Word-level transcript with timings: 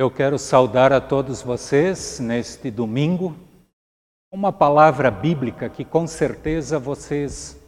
Eu 0.00 0.10
quero 0.10 0.38
saudar 0.38 0.94
a 0.94 0.98
todos 0.98 1.42
vocês 1.42 2.18
neste 2.20 2.70
domingo, 2.70 3.36
uma 4.32 4.50
palavra 4.50 5.10
bíblica 5.10 5.68
que 5.68 5.84
com 5.84 6.06
certeza 6.06 6.78
vocês 6.78 7.60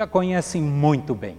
já 0.00 0.06
conhecem 0.06 0.62
muito 0.62 1.14
bem. 1.14 1.38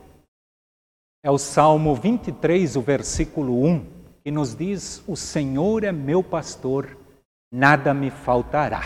É 1.23 1.31
o 1.31 1.39
Salmo 1.39 1.95
23, 1.95 2.75
o 2.75 2.81
versículo 2.83 3.65
1, 3.65 3.85
que 4.23 4.29
nos 4.29 4.55
diz: 4.55 5.03
O 5.07 5.15
Senhor 5.15 5.83
é 5.83 5.91
meu 5.91 6.21
pastor, 6.21 6.95
nada 7.51 7.91
me 7.91 8.11
faltará. 8.11 8.83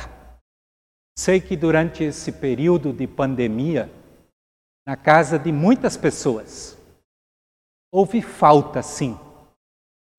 Sei 1.18 1.42
que 1.42 1.58
durante 1.58 2.02
esse 2.02 2.32
período 2.32 2.94
de 2.94 3.06
pandemia, 3.06 3.92
na 4.88 4.96
casa 4.96 5.38
de 5.38 5.52
muitas 5.52 5.98
pessoas, 5.98 6.78
houve 7.92 8.22
falta, 8.22 8.82
sim, 8.82 9.20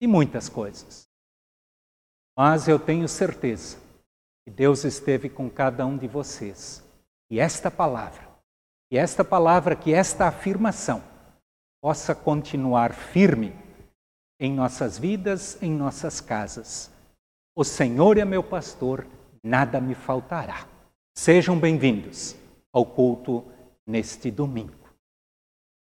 e 0.01 0.07
muitas 0.07 0.49
coisas. 0.49 1.07
Mas 2.35 2.67
eu 2.67 2.79
tenho 2.79 3.07
certeza 3.07 3.77
que 4.43 4.51
Deus 4.51 4.83
esteve 4.83 5.29
com 5.29 5.47
cada 5.49 5.85
um 5.85 5.95
de 5.95 6.07
vocês. 6.07 6.83
E 7.29 7.39
esta 7.39 7.69
palavra, 7.69 8.27
e 8.91 8.97
esta 8.97 9.23
palavra, 9.23 9.75
que 9.75 9.93
esta 9.93 10.27
afirmação 10.27 11.03
possa 11.79 12.15
continuar 12.15 12.93
firme 12.93 13.53
em 14.39 14.51
nossas 14.51 14.97
vidas, 14.97 15.61
em 15.61 15.71
nossas 15.71 16.19
casas. 16.19 16.91
O 17.55 17.63
Senhor 17.63 18.17
é 18.17 18.25
meu 18.25 18.43
pastor, 18.43 19.05
nada 19.43 19.79
me 19.79 19.93
faltará. 19.93 20.67
Sejam 21.15 21.59
bem-vindos 21.59 22.35
ao 22.73 22.85
culto 22.85 23.45
neste 23.85 24.31
domingo. 24.31 24.89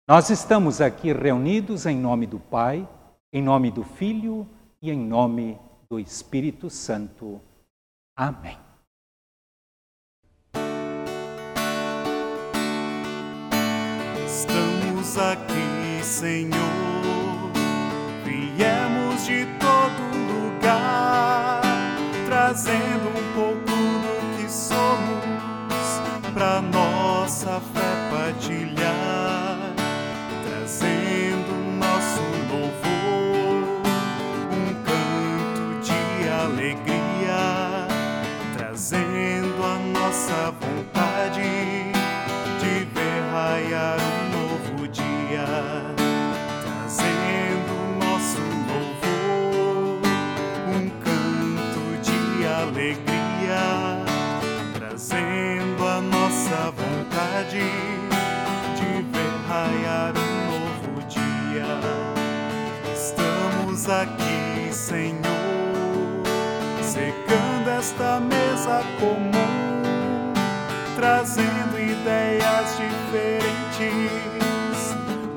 Nós 0.08 0.30
estamos 0.30 0.82
aqui 0.82 1.14
reunidos 1.14 1.86
em 1.86 1.96
nome 1.96 2.28
do 2.28 2.40
Pai, 2.40 2.88
em 3.34 3.42
nome 3.42 3.72
do 3.72 3.84
Filho 3.84 4.48
e 4.82 4.92
em 4.92 5.00
nome 5.00 5.58
do 5.90 6.00
Espírito 6.00 6.70
Santo. 6.70 7.40
Amém. 8.16 8.58
Estamos 14.26 15.18
aqui, 15.18 16.04
Senhor, 16.04 16.52
viemos 18.26 19.26
de 19.26 19.46
todo 19.60 20.02
lugar, 20.28 21.62
trazendo 22.26 23.01
alegria, 52.62 54.06
trazendo 54.74 55.88
a 55.88 56.00
nossa 56.02 56.72
vontade 56.72 57.64
de 58.76 59.02
ver 59.12 59.34
raiar 59.48 60.14
um 60.16 60.32
novo 60.52 61.02
dia. 61.08 61.80
Estamos 62.94 63.90
aqui, 63.90 64.72
Senhor, 64.72 66.24
secando 66.84 67.70
esta 67.80 68.20
mesa 68.20 68.84
comum, 69.00 70.34
trazendo 70.96 71.80
ideias 71.80 72.78
diferentes, 72.78 73.80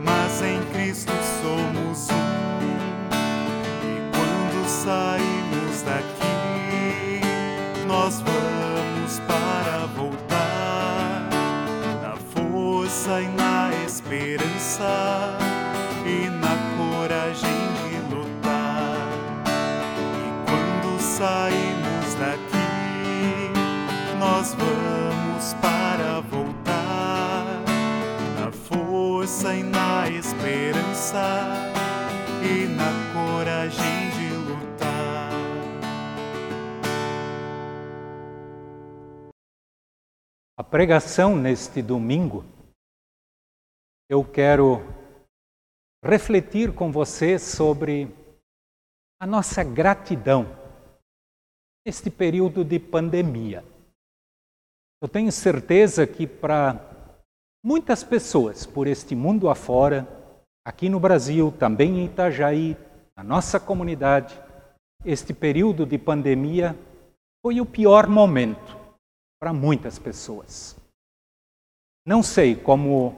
mas 0.03 0.43
em 0.43 0.61
Cristo 0.75 1.13
somos 1.43 2.09
um. 2.11 2.25
E 3.83 3.95
quando 4.15 4.69
saímos 4.69 5.83
daqui, 5.83 6.24
vamos 8.25 9.21
para 9.21 9.87
voltar 9.95 11.29
na 12.03 12.17
força 12.35 13.21
e 13.21 13.29
na 13.29 13.71
esperança 13.87 15.39
e 16.05 16.29
na 16.31 16.57
coragem 16.77 17.61
de 17.83 18.15
lutar. 18.15 19.09
E 20.19 20.29
quando 20.47 21.01
saímos 21.01 22.15
daqui, 22.15 23.51
nós 24.19 24.55
vamos 24.55 25.55
para 25.61 26.21
voltar 26.21 27.45
na 28.41 28.51
força 28.51 29.55
e 29.55 29.63
na 29.63 30.09
esperança 30.09 31.54
pregação 40.75 41.37
neste 41.37 41.81
domingo, 41.81 42.45
eu 44.11 44.25
quero 44.25 44.81
refletir 46.05 46.75
com 46.75 46.91
você 46.91 47.39
sobre 47.39 48.13
a 49.23 49.25
nossa 49.25 49.63
gratidão 49.63 50.47
neste 51.87 52.11
período 52.11 52.65
de 52.65 52.81
pandemia. 52.81 53.65
Eu 55.01 55.09
tenho 55.09 55.31
certeza 55.31 56.09
que 56.09 56.27
para 56.27 56.81
muitas 57.65 58.03
pessoas 58.03 58.67
por 58.67 58.89
este 58.89 59.15
mundo 59.15 59.49
afora, 59.49 60.05
aqui 60.67 60.89
no 60.89 60.99
Brasil, 60.99 61.53
também 61.57 62.01
em 62.01 62.07
Itajaí, 62.07 62.77
na 63.17 63.23
nossa 63.23 63.61
comunidade, 63.61 64.37
este 65.05 65.33
período 65.33 65.87
de 65.87 65.99
pandemia 65.99 66.77
foi 67.47 67.61
o 67.61 67.65
pior 67.65 68.09
momento 68.09 68.74
para 69.45 69.53
muitas 69.53 69.99
pessoas. 69.99 70.75
Não 72.07 72.23
sei 72.23 72.57
como 72.57 73.15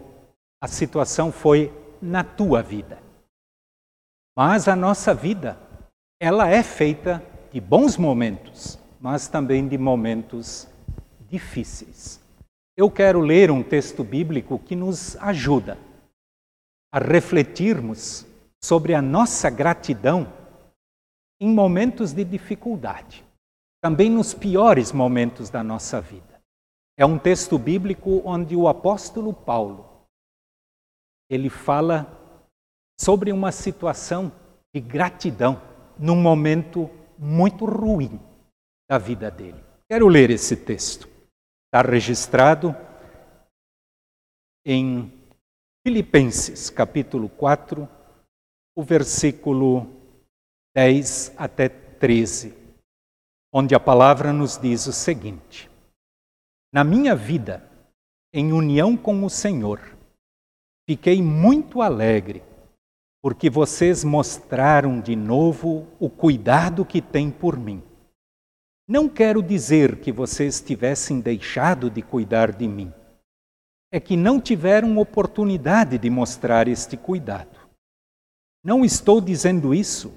a 0.61 0.67
situação 0.67 1.31
foi 1.31 1.73
na 2.03 2.25
tua 2.25 2.65
vida. 2.65 3.01
Mas 4.37 4.67
a 4.67 4.75
nossa 4.75 5.15
vida, 5.15 5.57
ela 6.21 6.49
é 6.49 6.65
feita 6.65 7.23
de 7.53 7.61
bons 7.61 7.97
momentos, 7.97 8.77
mas 9.01 9.29
também 9.29 9.69
de 9.69 9.79
momentos 9.79 10.67
difíceis. 11.31 12.21
Eu 12.77 12.91
quero 12.91 13.21
ler 13.21 13.49
um 13.49 13.63
texto 13.63 14.03
bíblico 14.03 14.59
que 14.59 14.75
nos 14.75 15.15
ajuda 15.19 15.79
a 16.93 16.99
refletirmos 16.99 18.27
sobre 18.61 18.95
a 18.95 19.01
nossa 19.01 19.49
gratidão 19.49 20.27
em 21.41 21.49
momentos 21.49 22.13
de 22.13 22.25
dificuldade, 22.25 23.25
também 23.83 24.11
nos 24.11 24.35
piores 24.35 24.93
momentos 24.93 25.51
da 25.51 25.63
nossa 25.63 26.01
vida. 26.01 26.41
É 26.99 27.05
um 27.05 27.19
texto 27.19 27.59
bíblico 27.59 28.23
onde 28.25 28.57
o 28.57 28.69
apóstolo 28.69 29.33
Paulo 29.33 30.07
ele 31.31 31.51
fala 31.51 32.07
sobre 32.99 33.33
uma 33.33 33.53
situação 33.53 34.33
de 34.75 34.81
gratidão 34.81 35.61
num 35.99 36.17
momento 36.17 36.89
muito 37.19 37.65
ruim 37.65 38.21
da 38.89 38.99
vida 38.99 39.31
dele. 39.31 39.63
Quero 39.89 40.09
ler 40.09 40.31
esse 40.31 40.57
texto. 40.57 41.09
Está 41.67 41.89
registrado 41.89 42.75
em 44.65 45.13
Filipenses, 45.87 46.71
capítulo 46.71 47.29
4, 47.29 47.89
o 48.77 48.83
versículo 48.83 49.87
10 50.75 51.35
até 51.37 51.69
13, 51.69 52.66
onde 53.59 53.75
a 53.75 53.81
palavra 53.81 54.35
nos 54.35 54.59
diz 54.59 54.87
o 54.87 54.93
seguinte: 54.93 55.71
Na 56.71 56.85
minha 56.85 57.17
vida, 57.17 57.67
em 58.31 58.53
união 58.53 58.95
com 58.95 59.25
o 59.25 59.31
Senhor, 59.31 59.81
fiquei 60.87 61.23
muito 61.23 61.81
alegre, 61.81 62.43
porque 63.23 63.49
vocês 63.49 64.05
mostraram 64.05 65.01
de 65.01 65.17
novo 65.17 65.87
o 65.99 66.11
cuidado 66.11 66.85
que 66.85 67.01
têm 67.01 67.31
por 67.31 67.59
mim. 67.59 67.83
Não 68.87 69.09
quero 69.09 69.43
dizer 69.43 70.01
que 70.01 70.13
vocês 70.13 70.61
tivessem 70.61 71.19
deixado 71.19 71.89
de 71.89 72.03
cuidar 72.03 72.53
de 72.53 72.69
mim. 72.69 72.93
É 73.91 73.99
que 73.99 74.19
não 74.19 74.39
tiveram 74.39 74.99
oportunidade 74.99 75.97
de 75.97 76.11
mostrar 76.11 76.69
este 76.69 76.95
cuidado. 76.95 77.59
Não 78.63 78.85
estou 78.85 79.19
dizendo 79.19 79.73
isso 79.73 80.13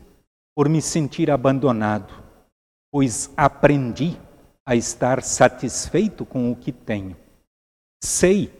por 0.53 0.67
me 0.67 0.81
sentir 0.81 1.31
abandonado, 1.31 2.28
pois 2.91 3.31
aprendi 3.35 4.17
a 4.65 4.75
estar 4.75 5.21
satisfeito 5.23 6.25
com 6.25 6.51
o 6.51 6.55
que 6.55 6.71
tenho. 6.71 7.15
Sei 8.03 8.51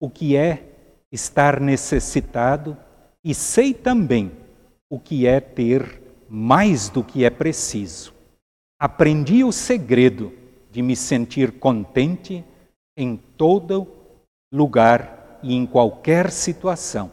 o 0.00 0.08
que 0.08 0.36
é 0.36 0.64
estar 1.10 1.60
necessitado 1.60 2.76
e 3.24 3.34
sei 3.34 3.74
também 3.74 4.32
o 4.90 4.98
que 4.98 5.26
é 5.26 5.40
ter 5.40 6.02
mais 6.28 6.88
do 6.88 7.02
que 7.02 7.24
é 7.24 7.30
preciso. 7.30 8.14
Aprendi 8.80 9.42
o 9.42 9.50
segredo 9.50 10.32
de 10.70 10.82
me 10.82 10.94
sentir 10.94 11.52
contente 11.58 12.44
em 12.96 13.16
todo 13.16 13.88
lugar 14.52 15.40
e 15.42 15.54
em 15.54 15.66
qualquer 15.66 16.30
situação, 16.30 17.12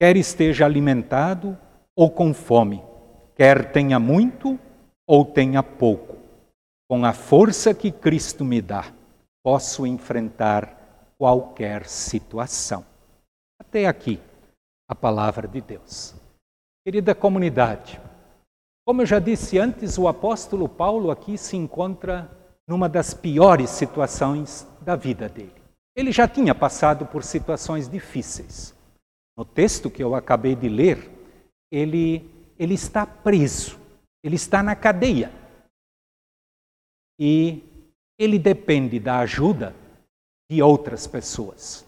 quer 0.00 0.16
esteja 0.16 0.64
alimentado 0.64 1.58
ou 1.96 2.10
com 2.10 2.32
fome, 2.32 2.82
quer 3.36 3.70
tenha 3.72 3.98
muito 3.98 4.58
ou 5.06 5.24
tenha 5.24 5.62
pouco. 5.62 6.16
Com 6.88 7.04
a 7.04 7.12
força 7.12 7.74
que 7.74 7.90
Cristo 7.90 8.44
me 8.44 8.60
dá, 8.60 8.92
posso 9.42 9.86
enfrentar 9.86 11.14
qualquer 11.18 11.86
situação. 11.86 12.84
Até 13.58 13.86
aqui 13.86 14.20
a 14.88 14.94
palavra 14.94 15.48
de 15.48 15.60
Deus. 15.60 16.14
Querida 16.84 17.14
comunidade, 17.14 18.00
como 18.86 19.00
eu 19.00 19.06
já 19.06 19.18
disse 19.18 19.58
antes, 19.58 19.96
o 19.96 20.06
apóstolo 20.06 20.68
Paulo 20.68 21.10
aqui 21.10 21.38
se 21.38 21.56
encontra 21.56 22.30
numa 22.68 22.86
das 22.86 23.14
piores 23.14 23.70
situações 23.70 24.66
da 24.82 24.94
vida 24.94 25.26
dele. 25.26 25.54
Ele 25.96 26.12
já 26.12 26.28
tinha 26.28 26.54
passado 26.54 27.06
por 27.06 27.22
situações 27.22 27.88
difíceis. 27.88 28.74
No 29.36 29.44
texto 29.44 29.90
que 29.90 30.02
eu 30.02 30.14
acabei 30.14 30.54
de 30.54 30.68
ler, 30.68 31.10
ele, 31.72 32.30
ele 32.58 32.74
está 32.74 33.06
preso, 33.06 33.78
ele 34.24 34.36
está 34.36 34.62
na 34.62 34.74
cadeia. 34.74 35.30
E 37.20 37.62
ele 38.18 38.38
depende 38.38 38.98
da 38.98 39.18
ajuda 39.18 39.76
de 40.50 40.62
outras 40.62 41.06
pessoas. 41.06 41.86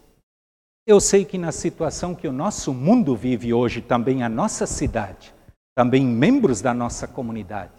Eu 0.86 1.00
sei 1.00 1.24
que 1.24 1.38
na 1.38 1.50
situação 1.50 2.14
que 2.14 2.28
o 2.28 2.32
nosso 2.32 2.74
mundo 2.74 3.16
vive 3.16 3.54
hoje, 3.54 3.80
também 3.80 4.22
a 4.22 4.28
nossa 4.28 4.66
cidade, 4.66 5.34
também 5.74 6.06
membros 6.06 6.60
da 6.60 6.74
nossa 6.74 7.08
comunidade, 7.08 7.72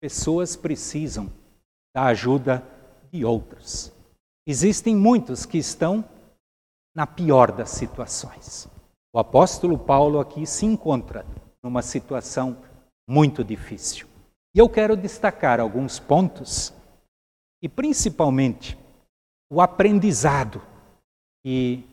pessoas 0.00 0.56
precisam 0.56 1.30
da 1.94 2.06
ajuda 2.06 2.66
de 3.12 3.24
outros. 3.24 3.92
Existem 4.46 4.96
muitos 4.96 5.46
que 5.46 5.58
estão 5.58 6.04
na 6.94 7.06
pior 7.06 7.52
das 7.52 7.70
situações. 7.70 8.68
O 9.12 9.18
apóstolo 9.18 9.78
Paulo 9.78 10.18
aqui 10.18 10.46
se 10.46 10.66
encontra 10.66 11.24
numa 11.62 11.82
situação 11.82 12.56
muito 13.08 13.44
difícil. 13.44 14.06
E 14.54 14.58
eu 14.58 14.68
quero 14.68 14.96
destacar 14.96 15.60
alguns 15.60 15.98
pontos 15.98 16.72
e 17.62 17.68
principalmente 17.68 18.78
o 19.50 19.60
aprendizado 19.60 20.62
que 21.44 21.84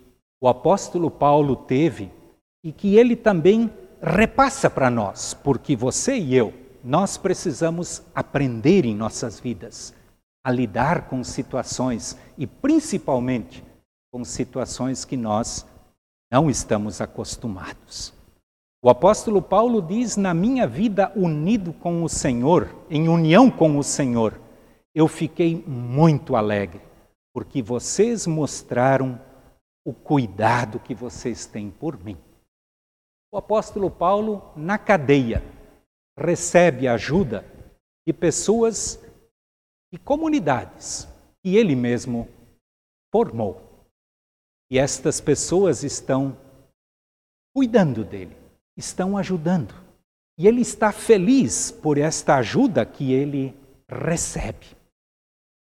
o 0.42 0.48
apóstolo 0.48 1.12
Paulo 1.12 1.56
teve 1.56 2.12
e 2.64 2.72
que 2.72 2.96
ele 2.96 3.16
também 3.16 3.72
repassa 4.02 4.70
para 4.70 4.90
nós, 4.90 5.34
porque 5.34 5.76
você 5.76 6.18
e 6.18 6.36
eu, 6.36 6.54
nós 6.84 7.18
precisamos 7.18 8.02
aprender 8.16 8.86
em 8.86 8.96
nossas 8.96 9.40
vidas 9.40 9.94
a 10.44 10.52
lidar 10.52 11.08
com 11.08 11.24
situações 11.24 12.18
e 12.38 12.48
principalmente 12.48 13.64
com 14.12 14.24
situações 14.24 15.06
que 15.06 15.16
nós 15.16 15.66
não 16.32 16.50
estamos 16.50 17.00
acostumados. 17.00 18.14
O 18.84 18.90
apóstolo 18.90 19.42
Paulo 19.42 19.82
diz: 19.82 20.18
Na 20.18 20.34
minha 20.34 20.66
vida 20.66 21.12
unido 21.16 21.72
com 21.72 22.04
o 22.04 22.10
Senhor, 22.10 22.68
em 22.90 23.08
união 23.08 23.52
com 23.52 23.78
o 23.78 23.84
Senhor, 23.84 24.42
eu 24.96 25.08
fiquei 25.08 25.56
muito 25.68 26.36
alegre, 26.36 26.82
porque 27.32 27.62
vocês 27.62 28.26
mostraram 28.26 29.20
o 29.86 29.94
cuidado 29.94 30.80
que 30.80 30.96
vocês 30.96 31.46
têm 31.46 31.70
por 31.70 32.04
mim. 32.04 32.18
O 33.32 33.38
apóstolo 33.38 33.90
Paulo, 33.90 34.52
na 34.56 34.78
cadeia, 34.78 35.44
recebe 36.18 36.88
ajuda 36.88 37.46
de 38.06 38.12
pessoas 38.12 39.00
e 39.94 39.98
comunidades 39.98 41.08
que 41.44 41.56
ele 41.56 41.76
mesmo 41.76 42.28
formou. 43.12 43.86
E 44.72 44.80
estas 44.80 45.22
pessoas 45.22 45.84
estão 45.84 46.38
cuidando 47.54 48.04
dele, 48.04 48.36
estão 48.82 49.18
ajudando. 49.18 49.74
E 50.38 50.48
ele 50.48 50.62
está 50.62 50.92
feliz 50.92 51.72
por 51.72 51.98
esta 51.98 52.36
ajuda 52.36 52.86
que 52.86 53.14
ele 53.14 53.56
recebe. 53.88 54.68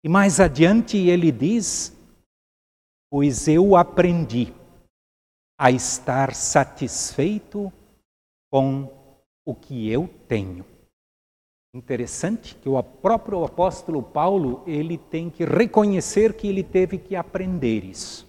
E 0.03 0.09
mais 0.09 0.39
adiante 0.39 0.97
ele 0.97 1.31
diz 1.31 1.95
pois 3.09 3.47
eu 3.47 3.77
aprendi 3.77 4.53
a 5.57 5.71
estar 5.71 6.35
satisfeito 6.35 7.71
com 8.51 8.91
o 9.45 9.55
que 9.55 9.89
eu 9.89 10.09
tenho. 10.27 10.65
Interessante 11.73 12.55
que 12.55 12.67
o 12.67 12.81
próprio 12.83 13.43
apóstolo 13.45 14.03
Paulo, 14.03 14.63
ele 14.67 14.97
tem 14.97 15.29
que 15.29 15.45
reconhecer 15.45 16.33
que 16.33 16.47
ele 16.47 16.63
teve 16.63 16.97
que 16.97 17.15
aprender 17.15 17.85
isso. 17.85 18.27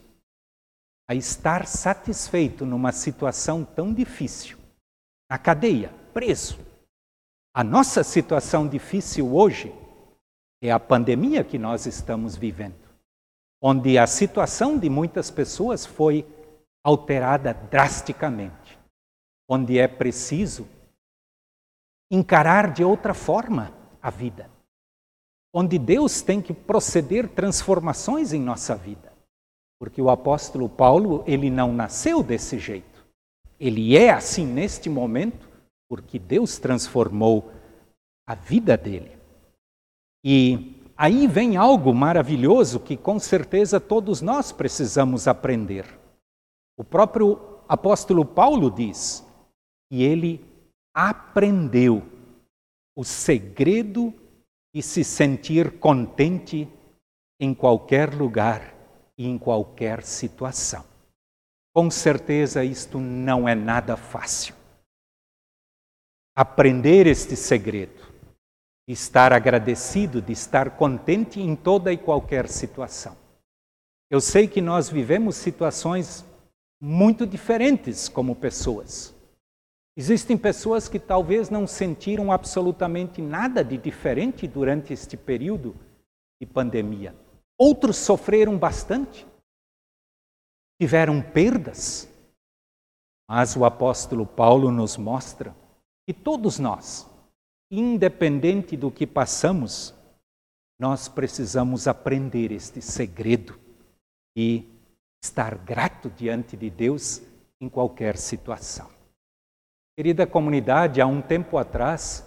A 1.09 1.15
estar 1.15 1.67
satisfeito 1.67 2.65
numa 2.65 2.93
situação 2.93 3.65
tão 3.65 3.93
difícil, 3.93 4.56
na 5.29 5.39
cadeia, 5.39 5.93
preso. 6.13 6.59
A 7.55 7.65
nossa 7.65 8.05
situação 8.05 8.69
difícil 8.69 9.35
hoje 9.35 9.75
é 10.63 10.71
a 10.71 10.81
pandemia 10.81 11.43
que 11.43 11.59
nós 11.59 11.87
estamos 11.87 12.37
vivendo 12.37 12.87
onde 13.61 13.99
a 13.99 14.07
situação 14.07 14.79
de 14.79 14.89
muitas 14.89 15.31
pessoas 15.31 15.85
foi 15.85 16.27
alterada 16.85 17.53
drasticamente, 17.53 18.79
onde 19.49 19.79
é 19.79 19.89
preciso 19.89 20.69
encarar 22.11 22.73
de 22.73 22.85
outra 22.85 23.13
forma 23.13 23.73
a 24.01 24.11
vida, 24.11 24.49
onde 25.53 25.79
Deus 25.79 26.23
tem 26.23 26.41
que 26.41 26.55
proceder 26.55 27.29
transformações 27.29 28.33
em 28.33 28.41
nossa 28.41 28.77
vida. 28.77 29.13
Porque 29.79 30.01
o 30.01 30.09
apóstolo 30.09 30.69
Paulo, 30.69 31.25
ele 31.27 31.51
não 31.51 31.73
nasceu 31.73 32.23
desse 32.23 32.59
jeito. 32.59 32.96
Ele 33.59 33.97
é 33.97 34.11
assim 34.11 34.47
neste 34.47 34.89
momento 34.89 35.49
porque 35.89 36.19
Deus 36.19 36.59
transformou 36.59 37.51
a 38.27 38.35
vida 38.35 38.77
dele. 38.77 39.17
E 40.25 40.83
aí 40.97 41.27
vem 41.27 41.57
algo 41.57 41.95
maravilhoso 41.95 42.81
que 42.81 42.97
com 42.97 43.19
certeza 43.19 43.79
todos 43.79 44.21
nós 44.21 44.51
precisamos 44.53 45.29
aprender. 45.29 45.87
O 46.77 46.85
próprio 46.85 47.61
apóstolo 47.69 48.25
Paulo 48.25 48.71
diz 48.71 49.25
que 49.89 50.03
ele 50.03 50.45
aprendeu 50.95 52.03
o 52.97 53.05
segredo 53.05 54.13
de 54.75 54.83
se 54.83 55.05
sentir 55.05 55.79
contente 55.79 56.69
em 57.41 57.55
qualquer 57.55 58.15
lugar 58.15 58.75
e 59.17 59.27
em 59.27 59.39
qualquer 59.39 60.03
situação. 60.03 60.96
Com 61.77 61.91
certeza 61.91 62.65
isto 62.65 62.99
não 62.99 63.47
é 63.47 63.55
nada 63.55 63.99
fácil. 63.99 64.55
Aprender 66.35 67.07
este 67.07 67.37
segredo 67.37 68.03
estar 68.89 69.31
agradecido, 69.31 70.23
de 70.23 70.33
estar 70.33 70.79
contente 70.79 71.39
em 71.39 71.55
toda 71.55 71.93
e 71.93 71.99
qualquer 71.99 72.49
situação. 72.49 73.15
Eu 74.09 74.23
sei 74.23 74.49
que 74.49 74.63
nós 74.63 74.89
vivemos 74.89 75.37
situações 75.37 76.25
muito 76.81 77.27
diferentes 77.27 78.09
como 78.09 78.35
pessoas. 78.35 79.15
Existem 79.95 80.39
pessoas 80.39 80.89
que 80.89 80.99
talvez 80.99 81.51
não 81.51 81.67
sentiram 81.67 82.33
absolutamente 82.33 83.21
nada 83.21 83.63
de 83.63 83.77
diferente 83.77 84.49
durante 84.49 84.95
este 84.95 85.15
período 85.15 85.77
de 86.41 86.47
pandemia. 86.47 87.15
Outros 87.59 87.99
sofreram 87.99 88.57
bastante, 88.57 89.27
tiveram 90.81 91.23
perdas. 91.23 92.09
Mas 93.29 93.57
o 93.57 93.65
apóstolo 93.65 94.25
Paulo 94.27 94.71
nos 94.71 94.97
mostra 94.97 95.55
que 96.07 96.15
todos 96.15 96.59
nós, 96.59 97.09
independente 97.71 98.77
do 98.77 98.91
que 98.91 99.07
passamos, 99.07 99.95
nós 100.79 101.09
precisamos 101.09 101.89
aprender 101.89 102.53
este 102.53 102.81
segredo 102.81 103.59
e 104.37 104.65
estar 105.23 105.57
grato 105.59 106.11
diante 106.11 106.57
de 106.57 106.71
Deus 106.71 107.23
em 107.61 107.69
qualquer 107.69 108.17
situação. 108.17 108.89
Querida 109.99 110.27
comunidade, 110.27 111.01
há 111.01 111.07
um 111.07 111.23
tempo 111.23 111.57
atrás, 111.57 112.25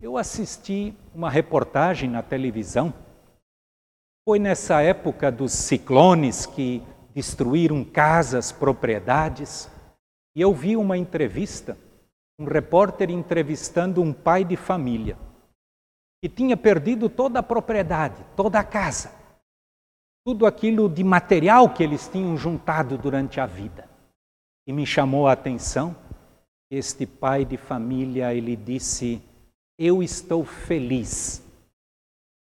eu 0.00 0.16
assisti 0.16 0.94
uma 1.12 1.28
reportagem 1.28 2.08
na 2.08 2.22
televisão. 2.22 2.94
Foi 4.26 4.38
nessa 4.38 4.80
época 4.80 5.30
dos 5.30 5.52
ciclones 5.52 6.46
que 6.46 6.82
destruíram 7.14 7.84
casas, 7.84 8.52
propriedades, 8.52 9.70
e 10.34 10.40
eu 10.40 10.54
vi 10.54 10.76
uma 10.76 10.96
entrevista, 10.96 11.76
um 12.38 12.44
repórter 12.44 13.10
entrevistando 13.10 14.02
um 14.02 14.12
pai 14.12 14.44
de 14.44 14.56
família 14.56 15.16
que 16.22 16.28
tinha 16.28 16.56
perdido 16.56 17.08
toda 17.08 17.38
a 17.38 17.42
propriedade, 17.42 18.22
toda 18.36 18.60
a 18.60 18.64
casa, 18.64 19.10
tudo 20.24 20.46
aquilo 20.46 20.88
de 20.88 21.02
material 21.02 21.72
que 21.72 21.82
eles 21.82 22.06
tinham 22.08 22.36
juntado 22.36 22.98
durante 22.98 23.40
a 23.40 23.46
vida. 23.46 23.88
E 24.66 24.72
me 24.72 24.84
chamou 24.86 25.26
a 25.26 25.32
atenção 25.32 25.96
este 26.70 27.06
pai 27.06 27.44
de 27.44 27.56
família, 27.56 28.32
ele 28.34 28.54
disse: 28.54 29.20
Eu 29.78 30.02
estou 30.02 30.44
feliz. 30.44 31.42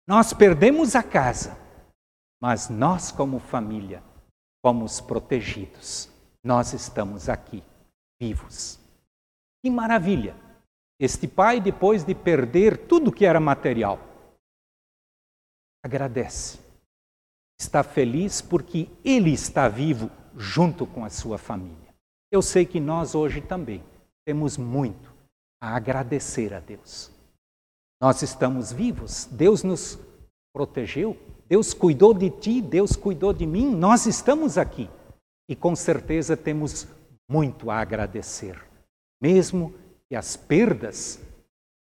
Nós 0.08 0.32
perdemos 0.32 0.96
a 0.96 1.02
casa, 1.02 1.58
mas 2.40 2.70
nós, 2.70 3.12
como 3.12 3.40
família, 3.40 4.02
fomos 4.66 5.00
protegidos. 5.00 6.10
Nós 6.44 6.74
estamos 6.74 7.30
aqui, 7.30 7.64
vivos. 8.20 8.80
Que 9.64 9.70
maravilha! 9.70 10.36
Este 11.00 11.28
pai, 11.28 11.62
depois 11.62 12.04
de 12.04 12.16
perder 12.16 12.88
tudo 12.88 13.12
que 13.12 13.28
era 13.28 13.40
material, 13.40 14.00
agradece. 15.86 16.60
Está 17.62 17.84
feliz 17.84 18.42
porque 18.42 18.90
ele 19.04 19.32
está 19.32 19.70
vivo 19.70 20.10
junto 20.36 20.88
com 20.88 21.06
a 21.06 21.12
sua 21.12 21.38
família. 21.38 21.94
Eu 22.32 22.42
sei 22.42 22.66
que 22.66 22.80
nós 22.80 23.14
hoje 23.14 23.42
também 23.42 23.84
temos 24.26 24.58
muito 24.58 25.14
a 25.62 25.76
agradecer 25.76 26.56
a 26.56 26.60
Deus. 26.60 27.12
Nós 28.02 28.24
estamos 28.24 28.74
vivos, 28.74 29.26
Deus 29.26 29.62
nos 29.62 30.00
protegeu, 30.52 31.16
Deus 31.48 31.74
cuidou 31.74 32.14
de 32.14 32.30
ti, 32.30 32.62
Deus 32.62 32.96
cuidou 32.96 33.32
de 33.32 33.46
mim, 33.46 33.76
nós 33.76 34.06
estamos 34.06 34.58
aqui 34.58 34.90
e 35.48 35.56
com 35.56 35.76
certeza 35.76 36.36
temos 36.36 36.88
muito 37.30 37.70
a 37.70 37.80
agradecer, 37.80 38.60
mesmo 39.22 39.74
que 40.08 40.16
as 40.16 40.36
perdas 40.36 41.20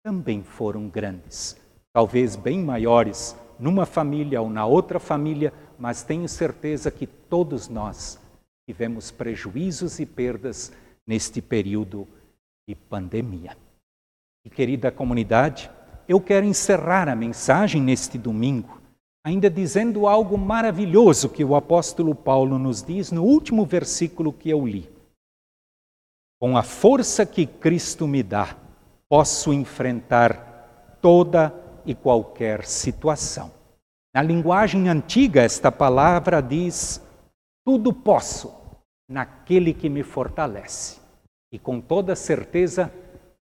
também 0.02 0.42
foram 0.42 0.88
grandes, 0.88 1.56
talvez 1.92 2.36
bem 2.36 2.62
maiores 2.62 3.36
numa 3.58 3.84
família 3.84 4.40
ou 4.40 4.48
na 4.48 4.64
outra 4.64 4.98
família, 4.98 5.52
mas 5.78 6.02
tenho 6.02 6.26
certeza 6.26 6.90
que 6.90 7.06
todos 7.06 7.68
nós 7.68 8.18
tivemos 8.66 9.10
prejuízos 9.10 10.00
e 10.00 10.06
perdas 10.06 10.72
neste 11.06 11.42
período 11.42 12.08
e 12.66 12.74
pandemia. 12.74 13.56
E 14.44 14.48
querida 14.48 14.90
comunidade, 14.90 15.70
eu 16.08 16.20
quero 16.20 16.46
encerrar 16.46 17.08
a 17.08 17.14
mensagem 17.14 17.82
neste 17.82 18.16
domingo, 18.16 18.79
ainda 19.24 19.50
dizendo 19.50 20.06
algo 20.06 20.38
maravilhoso 20.38 21.28
que 21.28 21.44
o 21.44 21.54
apóstolo 21.54 22.14
Paulo 22.14 22.58
nos 22.58 22.82
diz 22.82 23.12
no 23.12 23.22
último 23.22 23.64
versículo 23.64 24.32
que 24.32 24.48
eu 24.48 24.66
li. 24.66 24.90
Com 26.40 26.56
a 26.56 26.62
força 26.62 27.26
que 27.26 27.46
Cristo 27.46 28.08
me 28.08 28.22
dá, 28.22 28.56
posso 29.08 29.52
enfrentar 29.52 30.98
toda 31.02 31.54
e 31.84 31.94
qualquer 31.94 32.64
situação. 32.64 33.52
Na 34.14 34.22
linguagem 34.22 34.88
antiga, 34.88 35.42
esta 35.42 35.70
palavra 35.70 36.40
diz: 36.40 37.00
tudo 37.64 37.92
posso 37.92 38.52
naquele 39.08 39.74
que 39.74 39.88
me 39.88 40.02
fortalece. 40.02 40.98
E 41.52 41.58
com 41.58 41.80
toda 41.80 42.16
certeza, 42.16 42.90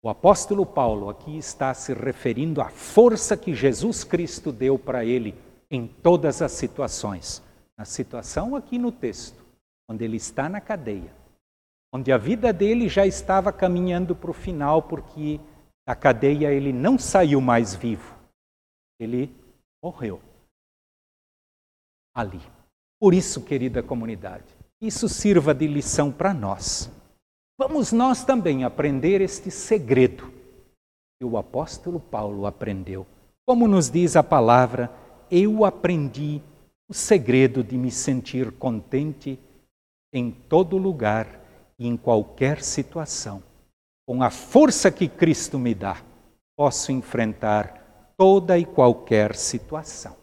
o 0.02 0.08
apóstolo 0.08 0.66
Paulo 0.66 1.08
aqui 1.10 1.36
está 1.38 1.72
se 1.74 1.94
referindo 1.94 2.60
à 2.60 2.70
força 2.70 3.36
que 3.36 3.54
Jesus 3.54 4.02
Cristo 4.02 4.50
deu 4.50 4.78
para 4.78 5.04
ele 5.04 5.34
em 5.70 5.86
todas 5.86 6.42
as 6.42 6.52
situações. 6.52 7.42
Na 7.78 7.84
situação 7.84 8.56
aqui 8.56 8.78
no 8.78 8.90
texto, 8.90 9.42
onde 9.88 10.04
ele 10.04 10.16
está 10.16 10.48
na 10.48 10.60
cadeia, 10.60 11.14
onde 11.92 12.12
a 12.12 12.18
vida 12.18 12.52
dele 12.52 12.88
já 12.88 13.06
estava 13.06 13.52
caminhando 13.52 14.14
para 14.14 14.30
o 14.30 14.34
final, 14.34 14.82
porque 14.82 15.40
da 15.86 15.94
cadeia 15.94 16.52
ele 16.52 16.72
não 16.72 16.98
saiu 16.98 17.40
mais 17.40 17.74
vivo, 17.74 18.14
ele 18.98 19.34
morreu 19.82 20.20
ali. 22.14 22.40
Por 23.00 23.14
isso, 23.14 23.42
querida 23.42 23.82
comunidade, 23.82 24.44
isso 24.80 25.08
sirva 25.08 25.54
de 25.54 25.66
lição 25.66 26.12
para 26.12 26.34
nós. 26.34 26.90
Vamos 27.58 27.92
nós 27.92 28.24
também 28.24 28.64
aprender 28.64 29.20
este 29.20 29.50
segredo 29.50 30.30
que 31.18 31.24
o 31.24 31.36
apóstolo 31.36 31.98
Paulo 31.98 32.46
aprendeu. 32.46 33.06
Como 33.46 33.66
nos 33.66 33.90
diz 33.90 34.16
a 34.16 34.22
palavra, 34.22 34.90
eu 35.30 35.64
aprendi 35.64 36.42
o 36.88 36.94
segredo 36.94 37.62
de 37.62 37.76
me 37.76 37.90
sentir 37.90 38.50
contente 38.52 39.38
em 40.12 40.30
todo 40.30 40.76
lugar 40.76 41.40
e 41.78 41.86
em 41.86 41.96
qualquer 41.96 42.62
situação. 42.62 43.42
Com 44.06 44.22
a 44.22 44.30
força 44.30 44.90
que 44.90 45.08
Cristo 45.08 45.58
me 45.58 45.74
dá, 45.74 46.02
posso 46.56 46.90
enfrentar 46.90 48.12
toda 48.16 48.58
e 48.58 48.64
qualquer 48.64 49.36
situação. 49.36 50.16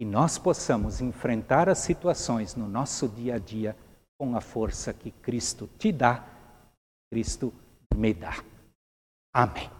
E 0.00 0.04
nós 0.04 0.38
possamos 0.38 1.00
enfrentar 1.00 1.68
as 1.68 1.78
situações 1.78 2.54
no 2.54 2.68
nosso 2.68 3.08
dia 3.08 3.34
a 3.34 3.38
dia 3.38 3.76
com 4.18 4.36
a 4.36 4.40
força 4.40 4.92
que 4.92 5.10
Cristo 5.10 5.68
te 5.78 5.90
dá 5.90 6.34
Cristo 7.14 7.54
me 7.94 8.12
dá. 8.12 8.42
Amém. 9.32 9.70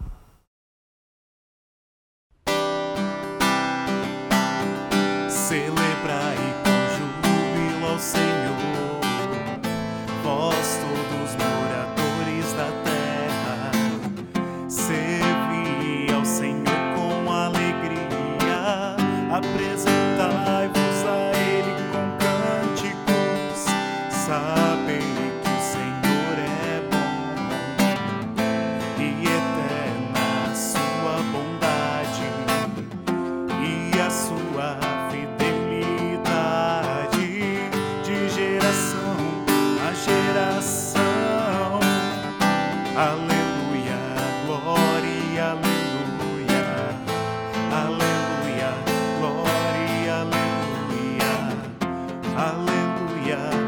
Aleluia. 52.35 53.64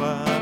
água. 0.00 0.37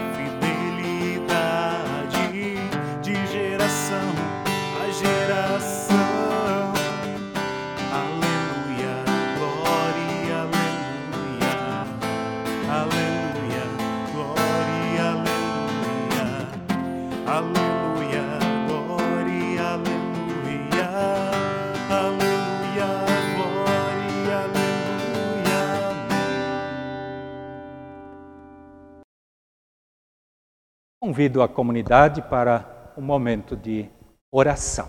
Convido 31.17 31.43
a 31.43 31.49
comunidade 31.49 32.21
para 32.21 32.93
um 32.95 33.01
momento 33.01 33.57
de 33.57 33.91
oração. 34.31 34.87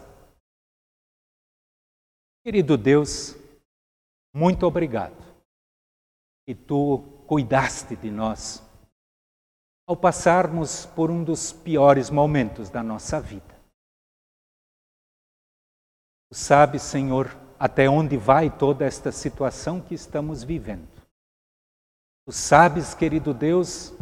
Querido 2.44 2.78
Deus, 2.78 3.34
muito 4.36 4.68
obrigado 4.68 5.16
que 6.46 6.54
tu 6.54 7.24
cuidaste 7.26 7.96
de 7.96 8.12
nós 8.12 8.62
ao 9.88 9.96
passarmos 9.96 10.86
por 10.86 11.10
um 11.10 11.24
dos 11.24 11.54
piores 11.54 12.10
momentos 12.10 12.70
da 12.70 12.84
nossa 12.84 13.22
vida. 13.22 13.58
Tu 16.30 16.36
sabes, 16.36 16.82
Senhor, 16.82 17.28
até 17.58 17.90
onde 17.90 18.18
vai 18.18 18.50
toda 18.50 18.84
esta 18.84 19.14
situação 19.14 19.80
que 19.80 19.96
estamos 19.96 20.44
vivendo. 20.44 20.90
Tu 22.26 22.34
sabes, 22.34 22.94
querido 22.94 23.34
Deus, 23.34 23.97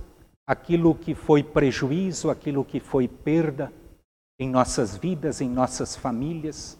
aquilo 0.48 0.94
que 0.94 1.16
foi 1.16 1.44
prejuízo, 1.44 2.30
aquilo 2.30 2.64
que 2.64 2.80
foi 2.80 3.08
perda 3.08 3.74
em 4.40 4.50
nossas 4.50 4.96
vidas, 4.96 5.42
em 5.42 5.50
nossas 5.50 5.96
famílias, 5.96 6.78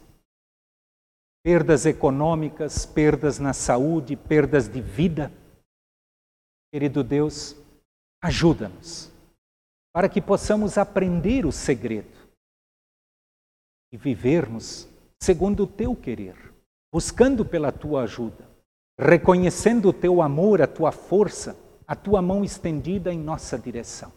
perdas 1.42 1.86
econômicas, 1.86 2.84
perdas 2.84 3.38
na 3.38 3.52
saúde, 3.52 4.16
perdas 4.16 4.68
de 4.68 4.80
vida. 4.80 5.32
Querido 6.72 7.02
Deus, 7.02 7.56
ajuda-nos 8.22 9.10
para 9.92 10.08
que 10.08 10.20
possamos 10.20 10.76
aprender 10.76 11.46
o 11.46 11.52
segredo 11.52 12.28
e 13.90 13.96
vivermos 13.96 14.86
segundo 15.22 15.62
o 15.62 15.66
teu 15.66 15.96
querer, 15.96 16.52
buscando 16.92 17.46
pela 17.46 17.72
tua 17.72 18.02
ajuda, 18.02 18.46
reconhecendo 19.00 19.88
o 19.88 19.92
teu 19.94 20.20
amor, 20.20 20.60
a 20.60 20.66
tua 20.66 20.92
força, 20.92 21.56
a 21.86 21.94
tua 21.94 22.20
mão 22.20 22.44
estendida 22.44 23.12
em 23.12 23.18
nossa 23.18 23.58
direção. 23.58 24.12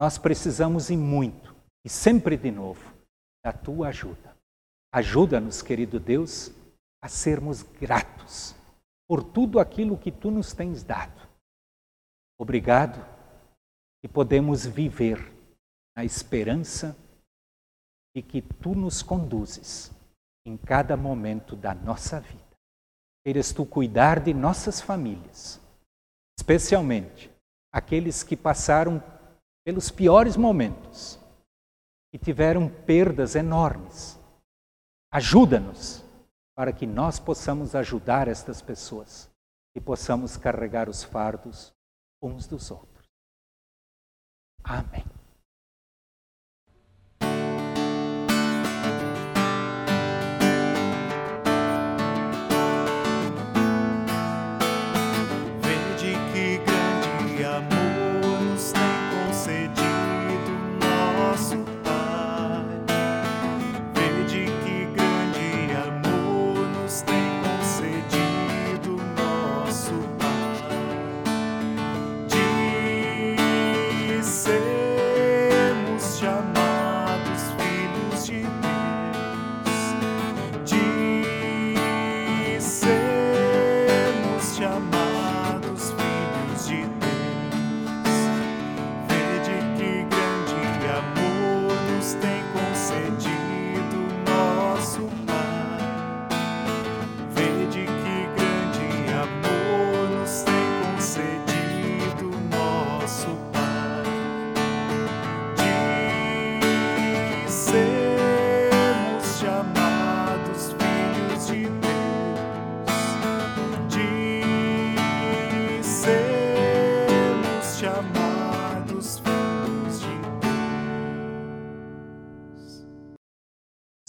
Nós 0.00 0.18
precisamos 0.18 0.90
e 0.90 0.96
muito, 0.96 1.54
e 1.84 1.88
sempre 1.88 2.36
de 2.36 2.50
novo, 2.50 2.94
da 3.44 3.52
tua 3.52 3.88
ajuda. 3.88 4.36
Ajuda-nos, 4.92 5.60
querido 5.62 5.98
Deus, 5.98 6.50
a 7.02 7.08
sermos 7.08 7.62
gratos 7.62 8.54
por 9.08 9.22
tudo 9.22 9.58
aquilo 9.58 9.98
que 9.98 10.12
tu 10.12 10.30
nos 10.30 10.52
tens 10.52 10.82
dado. 10.82 11.28
Obrigado 12.38 13.04
e 14.02 14.08
podemos 14.08 14.66
viver 14.66 15.18
na 15.96 16.04
esperança 16.04 16.96
de 18.14 18.22
que 18.22 18.40
tu 18.40 18.74
nos 18.74 19.02
conduzes 19.02 19.90
em 20.46 20.56
cada 20.56 20.96
momento 20.96 21.56
da 21.56 21.74
nossa 21.74 22.20
vida. 22.20 22.42
Queres 23.24 23.52
tu 23.52 23.64
cuidar 23.64 24.20
de 24.20 24.34
nossas 24.34 24.80
famílias, 24.80 25.60
especialmente 26.38 27.30
aqueles 27.72 28.22
que 28.22 28.36
passaram 28.36 29.02
pelos 29.64 29.90
piores 29.90 30.36
momentos 30.36 31.18
e 32.12 32.18
tiveram 32.18 32.68
perdas 32.68 33.34
enormes. 33.34 34.18
Ajuda-nos 35.12 36.04
para 36.54 36.72
que 36.72 36.86
nós 36.86 37.18
possamos 37.18 37.74
ajudar 37.74 38.28
estas 38.28 38.62
pessoas 38.62 39.30
e 39.76 39.80
possamos 39.80 40.36
carregar 40.36 40.88
os 40.88 41.02
fardos 41.02 41.72
uns 42.22 42.46
dos 42.46 42.70
outros. 42.70 43.08
Amém. 44.62 45.13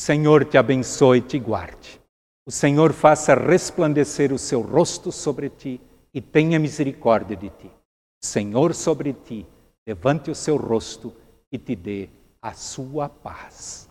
Senhor 0.06 0.46
te 0.46 0.56
abençoe 0.56 1.18
e 1.18 1.22
te 1.24 1.40
guarde. 1.40 2.00
O 2.46 2.52
Senhor 2.52 2.94
faça 2.94 3.34
resplandecer 3.34 4.32
o 4.32 4.38
seu 4.38 4.62
rosto 4.62 5.12
sobre 5.12 5.50
ti 5.50 5.82
e 6.14 6.22
tenha 6.22 6.60
misericórdia 6.60 7.36
de 7.36 7.50
ti. 7.50 7.66
O 7.66 8.24
Senhor 8.24 8.76
sobre 8.76 9.14
ti 9.14 9.48
levante 9.84 10.30
o 10.30 10.36
seu 10.36 10.58
rosto 10.58 11.12
e 11.52 11.58
te 11.58 11.76
dê 11.76 12.08
a 12.40 12.54
sua 12.54 13.10
paz. 13.10 13.90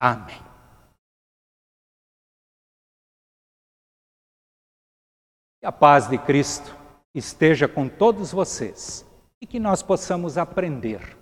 Amém. 0.00 0.42
Que 5.60 5.66
a 5.66 5.70
paz 5.70 6.08
de 6.08 6.18
Cristo 6.18 6.76
esteja 7.14 7.68
com 7.68 7.88
todos 7.88 8.32
vocês 8.32 9.06
e 9.40 9.46
que 9.46 9.60
nós 9.60 9.80
possamos 9.80 10.36
aprender 10.36 11.16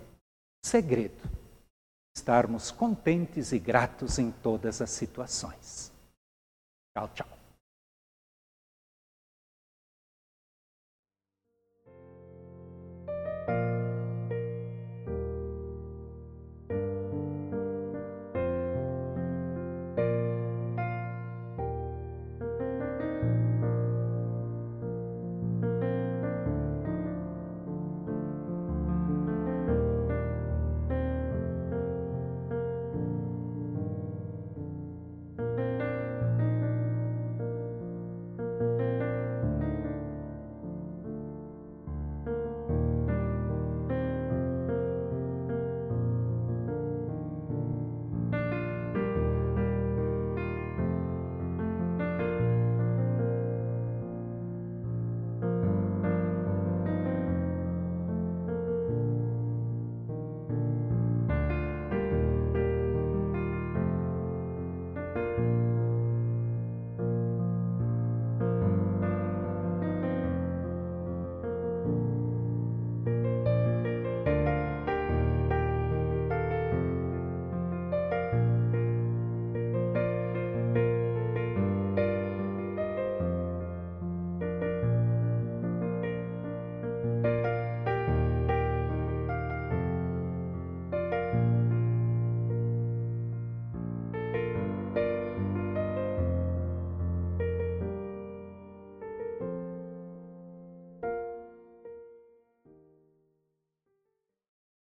o 0.63 0.67
segredo 0.67 1.38
estarmos 2.15 2.71
contentes 2.71 3.51
e 3.51 3.59
gratos 3.59 4.19
em 4.19 4.31
todas 4.31 4.81
as 4.81 4.89
situações. 4.89 5.91
Tchau, 6.93 7.09
tchau. 7.13 7.38